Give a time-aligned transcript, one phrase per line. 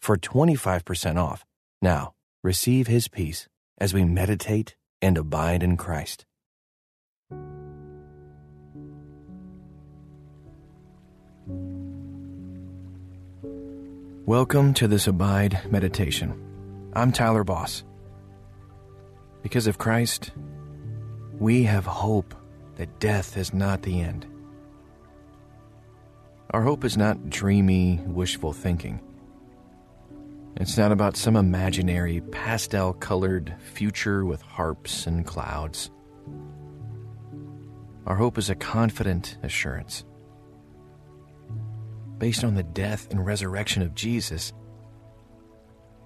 [0.00, 1.44] for 25% off.
[1.82, 6.26] Now, receive his peace as we meditate and abide in Christ.
[14.26, 16.40] Welcome to this Abide meditation.
[16.92, 17.82] I'm Tyler Boss.
[19.42, 20.30] Because of Christ,
[21.38, 22.34] we have hope
[22.76, 24.26] that death is not the end.
[26.50, 29.00] Our hope is not dreamy, wishful thinking.
[30.60, 35.90] It's not about some imaginary pastel colored future with harps and clouds.
[38.04, 40.04] Our hope is a confident assurance.
[42.18, 44.52] Based on the death and resurrection of Jesus,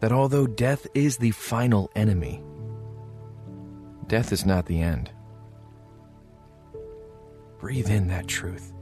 [0.00, 2.42] that although death is the final enemy,
[4.06, 5.10] death is not the end.
[7.60, 8.72] Breathe in that truth.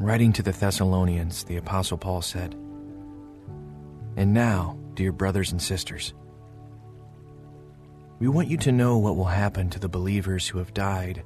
[0.00, 2.54] Writing to the Thessalonians, the Apostle Paul said,
[4.16, 6.14] And now, dear brothers and sisters,
[8.18, 11.22] we want you to know what will happen to the believers who have died,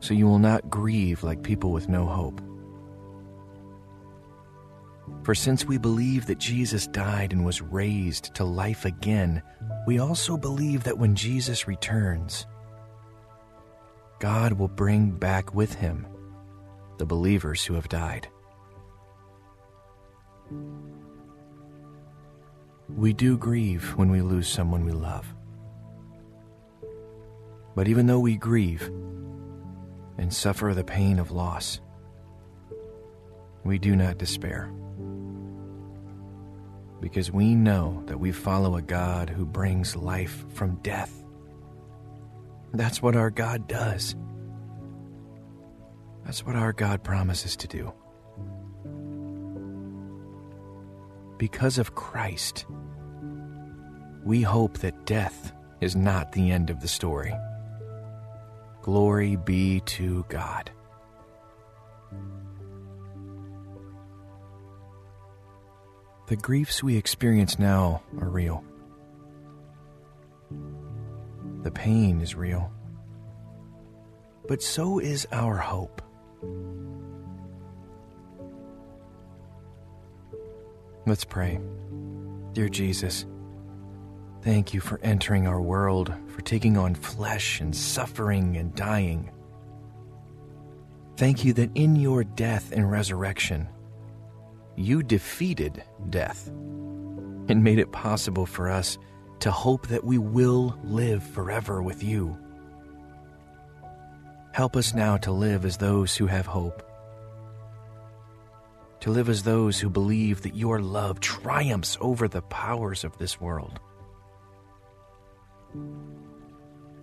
[0.00, 2.42] so you will not grieve like people with no hope.
[5.22, 9.42] For since we believe that Jesus died and was raised to life again,
[9.86, 12.46] we also believe that when Jesus returns,
[14.18, 16.06] God will bring back with him
[16.98, 18.28] the believers who have died.
[22.88, 25.32] We do grieve when we lose someone we love.
[27.74, 28.90] But even though we grieve
[30.18, 31.80] and suffer the pain of loss,
[33.62, 34.72] we do not despair.
[37.00, 41.22] Because we know that we follow a God who brings life from death.
[42.72, 44.16] That's what our God does.
[46.28, 47.90] That's what our God promises to do.
[51.38, 52.66] Because of Christ,
[54.26, 57.34] we hope that death is not the end of the story.
[58.82, 60.70] Glory be to God.
[66.26, 68.62] The griefs we experience now are real.
[71.62, 72.70] The pain is real.
[74.46, 76.02] But so is our hope.
[81.06, 81.58] Let's pray.
[82.52, 83.24] Dear Jesus,
[84.42, 89.30] thank you for entering our world, for taking on flesh and suffering and dying.
[91.16, 93.68] Thank you that in your death and resurrection,
[94.76, 98.98] you defeated death and made it possible for us
[99.40, 102.36] to hope that we will live forever with you.
[104.52, 106.82] Help us now to live as those who have hope,
[109.00, 113.40] to live as those who believe that your love triumphs over the powers of this
[113.40, 113.78] world.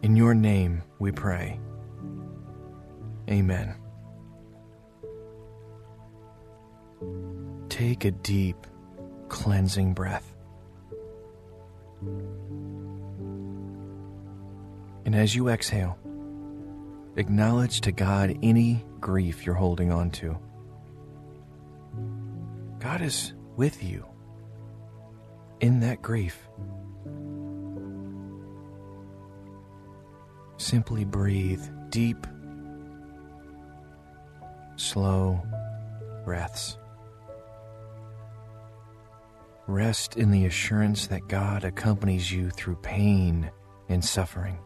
[0.02, 1.60] In your name we pray.
[3.30, 3.76] Amen.
[7.70, 8.68] Take a deep,
[9.30, 10.36] cleansing breath.
[15.06, 15.98] And as you exhale,
[17.18, 20.38] Acknowledge to God any grief you're holding on to.
[22.80, 24.06] God is with you
[25.62, 26.38] in that grief.
[30.58, 32.28] Simply breathe deep,
[34.76, 35.42] slow
[36.26, 36.78] breaths.
[39.68, 43.50] Rest in the assurance that God accompanies you through pain
[43.88, 44.60] and suffering.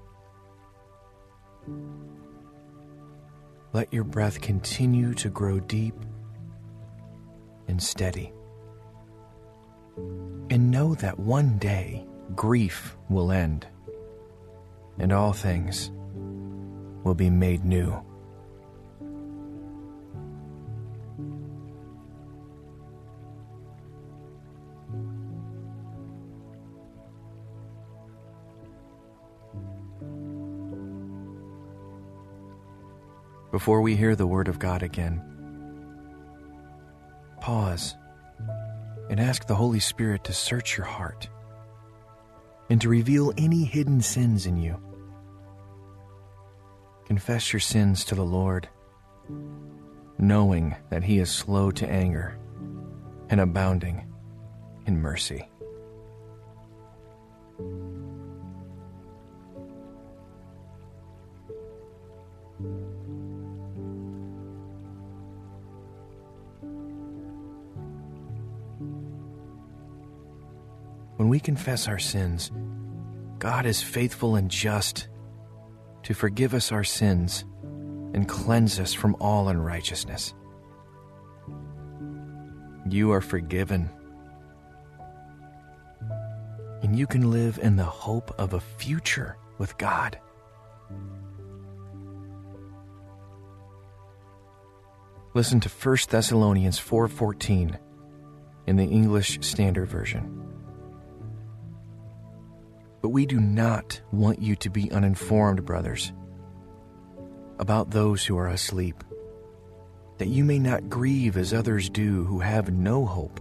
[3.73, 5.95] Let your breath continue to grow deep
[7.67, 8.33] and steady.
[10.49, 12.05] And know that one day
[12.35, 13.67] grief will end
[14.97, 15.91] and all things
[17.03, 18.03] will be made new.
[33.51, 35.23] Before we hear the Word of God again,
[37.41, 37.95] pause
[39.09, 41.27] and ask the Holy Spirit to search your heart
[42.69, 44.79] and to reveal any hidden sins in you.
[47.07, 48.69] Confess your sins to the Lord,
[50.19, 52.37] knowing that He is slow to anger
[53.29, 54.13] and abounding
[54.85, 55.49] in mercy.
[71.29, 72.51] When we confess our sins,
[73.37, 75.09] God is faithful and just
[76.01, 77.45] to forgive us our sins
[78.15, 80.33] and cleanse us from all unrighteousness.
[82.89, 83.91] You are forgiven,
[86.81, 90.19] and you can live in the hope of a future with God.
[95.35, 97.77] Listen to 1 Thessalonians 4:14
[98.65, 100.48] in the English Standard Version.
[103.01, 106.11] But we do not want you to be uninformed, brothers,
[107.57, 109.03] about those who are asleep,
[110.17, 113.39] that you may not grieve as others do who have no hope.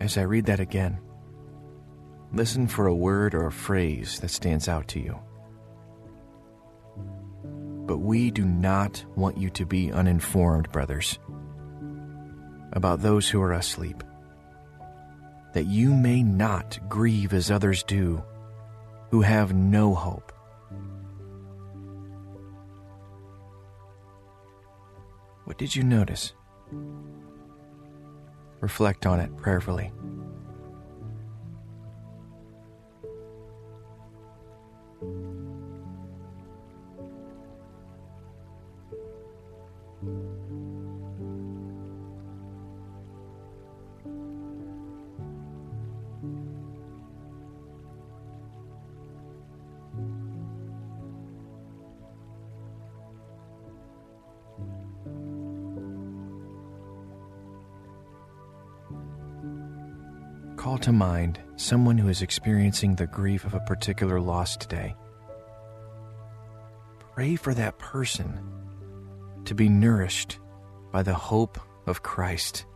[0.00, 1.00] As I read that again,
[2.32, 5.18] listen for a word or a phrase that stands out to you.
[7.86, 11.18] But we do not want you to be uninformed, brothers,
[12.72, 14.04] about those who are asleep
[15.54, 18.22] that you may not grieve as others do,
[19.10, 20.32] who have no hope.
[25.44, 26.34] What did you notice?
[28.60, 29.92] Reflect on it prayerfully.
[60.68, 64.94] Call to mind someone who is experiencing the grief of a particular loss today.
[67.14, 68.38] Pray for that person
[69.46, 70.38] to be nourished
[70.92, 72.66] by the hope of Christ.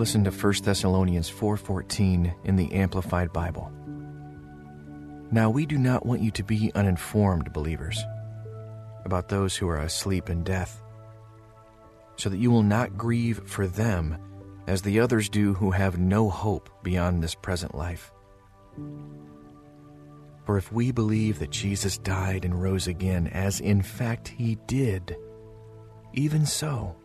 [0.00, 3.70] Listen to 1 Thessalonians 4:14 in the Amplified Bible.
[5.30, 8.02] Now we do not want you to be uninformed believers
[9.04, 10.82] about those who are asleep in death,
[12.16, 14.16] so that you will not grieve for them
[14.66, 18.10] as the others do who have no hope beyond this present life.
[20.46, 25.14] For if we believe that Jesus died and rose again, as in fact he did,
[26.14, 26.96] even so,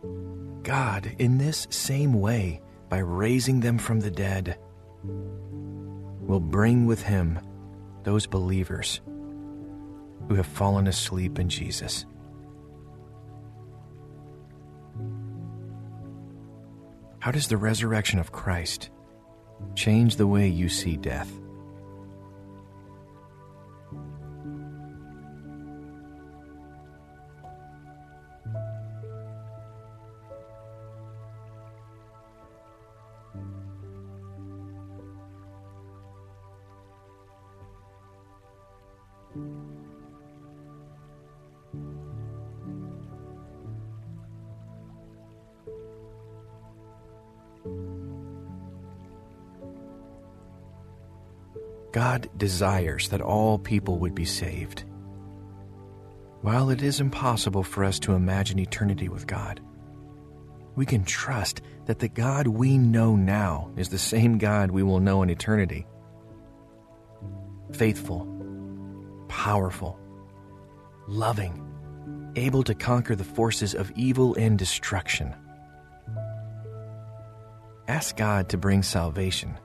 [0.62, 4.58] God, in this same way, by raising them from the dead,
[5.02, 7.38] will bring with him
[8.02, 9.00] those believers
[10.28, 12.04] who have fallen asleep in Jesus.
[17.20, 18.90] How does the resurrection of Christ
[19.74, 21.32] change the way you see death?
[51.92, 54.84] God desires that all people would be saved.
[56.42, 59.60] While it is impossible for us to imagine eternity with God,
[60.74, 65.00] we can trust that the God we know now is the same God we will
[65.00, 65.86] know in eternity.
[67.72, 68.28] Faithful,
[69.28, 69.98] powerful,
[71.08, 71.62] loving,
[72.36, 75.34] able to conquer the forces of evil and destruction.
[77.88, 79.56] Ask God to bring salvation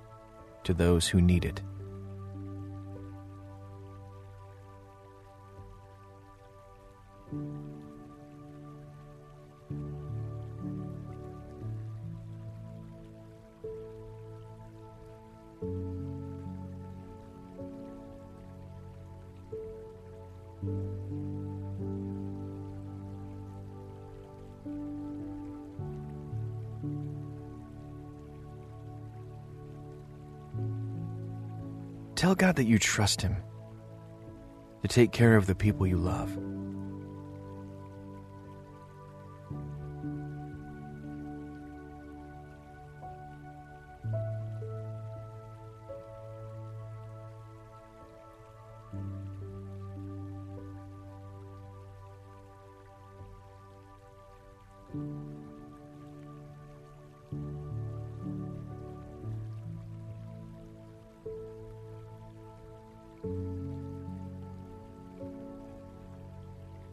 [0.64, 1.62] to those who need it.
[32.22, 33.36] Tell God that you trust Him
[34.84, 36.30] to take care of the people you love.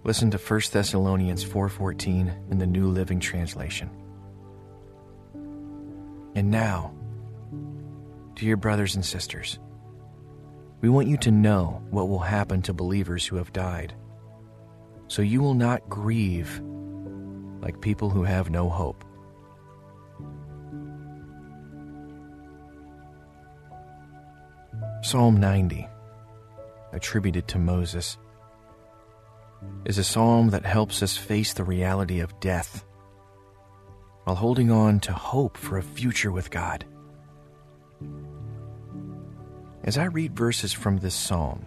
[0.05, 3.91] Listen to 1 Thessalonians 4:14 in the New Living Translation.
[6.35, 6.95] And now,
[8.35, 9.59] dear brothers and sisters,
[10.81, 13.95] we want you to know what will happen to believers who have died,
[15.09, 16.63] so you will not grieve
[17.61, 19.05] like people who have no hope.
[25.03, 25.89] Psalm 90,
[26.93, 28.17] attributed to Moses
[29.85, 32.85] is a psalm that helps us face the reality of death
[34.25, 36.85] while holding on to hope for a future with God.
[39.85, 41.67] As I read verses from this psalm,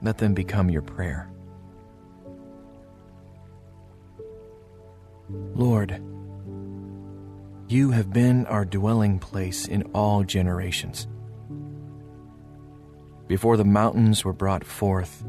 [0.00, 1.30] let them become your prayer.
[5.28, 6.02] Lord,
[7.68, 11.08] you have been our dwelling place in all generations.
[13.26, 15.24] Before the mountains were brought forth,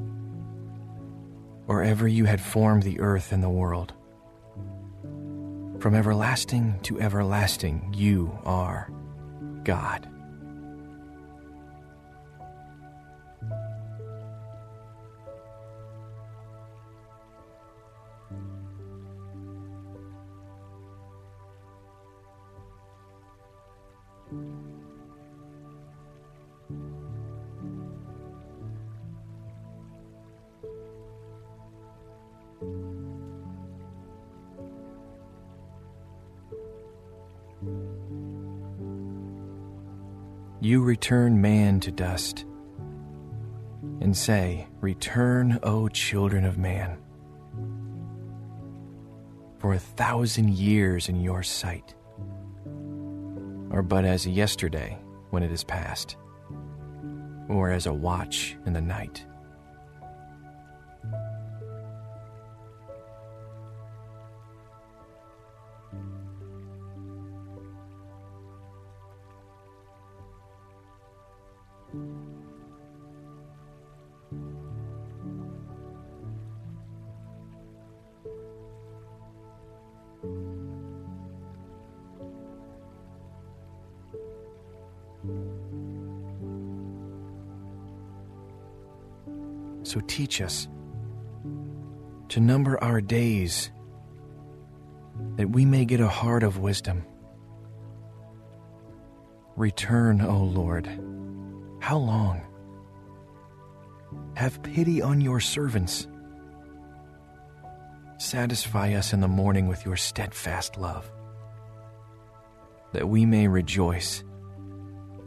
[1.67, 3.93] or ever you had formed the earth and the world.
[5.79, 8.91] From everlasting to everlasting, you are
[9.63, 10.09] God.
[40.65, 42.43] You return man to dust
[44.01, 46.97] and say, Return, O children of man.
[49.59, 51.93] For a thousand years in your sight
[53.69, 54.97] are but as yesterday
[55.29, 56.17] when it is past,
[57.47, 59.23] or as a watch in the night.
[89.85, 90.67] So teach us
[92.29, 93.71] to number our days
[95.37, 97.05] that we may get a heart of wisdom.
[99.55, 100.89] Return, O Lord.
[101.85, 102.41] How long?
[104.33, 106.07] Have pity on your servants.
[108.17, 111.11] Satisfy us in the morning with your steadfast love,
[112.91, 114.23] that we may rejoice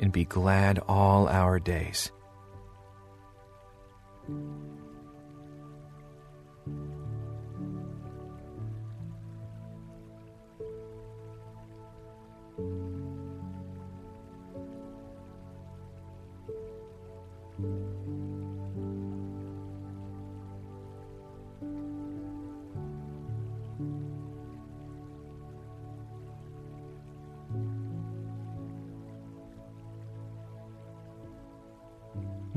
[0.00, 2.10] and be glad all our days.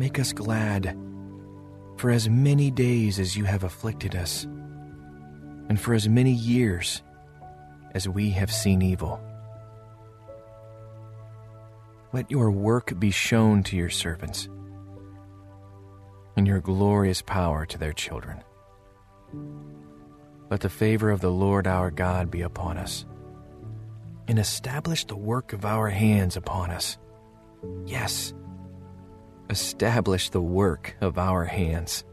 [0.02, 0.98] Make us glad
[1.98, 4.46] for as many days as you have afflicted us,
[5.70, 7.04] and for as many years
[7.94, 9.22] as we have seen evil.
[12.14, 14.50] Let your work be shown to your servants,
[16.36, 18.44] and your glorious power to their children.
[20.50, 23.06] Let the favor of the Lord our God be upon us,
[24.28, 26.98] and establish the work of our hands upon us.
[27.86, 28.34] Yes,
[29.52, 32.04] establish the work of our hands.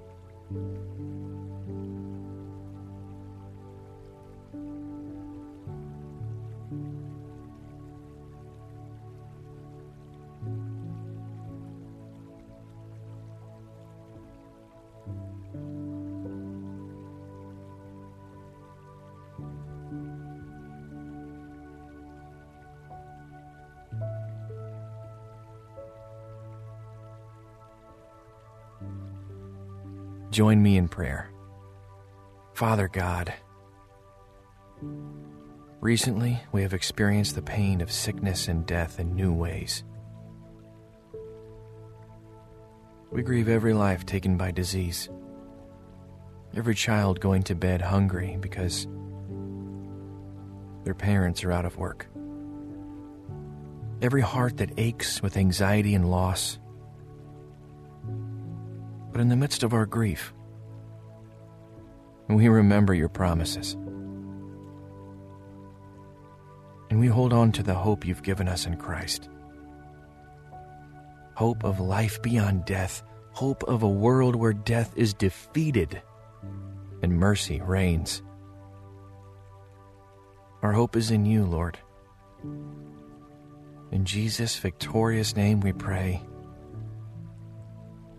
[30.30, 31.30] Join me in prayer.
[32.52, 33.32] Father God,
[35.80, 39.84] recently we have experienced the pain of sickness and death in new ways.
[43.10, 45.08] We grieve every life taken by disease,
[46.54, 48.86] every child going to bed hungry because
[50.84, 52.06] their parents are out of work,
[54.02, 56.58] every heart that aches with anxiety and loss
[59.18, 60.32] but in the midst of our grief,
[62.28, 63.72] we remember your promises.
[66.88, 69.28] And we hold on to the hope you've given us in Christ.
[71.34, 76.00] Hope of life beyond death, hope of a world where death is defeated
[77.02, 78.22] and mercy reigns.
[80.62, 81.76] Our hope is in you, Lord.
[83.90, 86.22] In Jesus' victorious name we pray.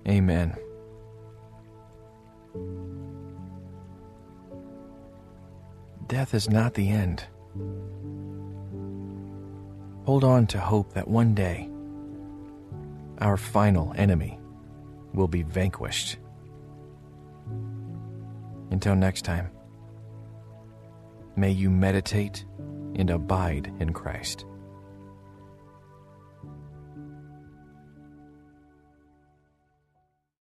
[0.06, 0.58] Amen.
[6.08, 7.24] Death is not the end.
[10.06, 11.70] Hold on to hope that one day
[13.20, 14.40] our final enemy
[15.14, 16.18] will be vanquished.
[18.72, 19.52] Until next time,
[21.36, 22.46] may you meditate
[22.96, 24.46] and abide in Christ.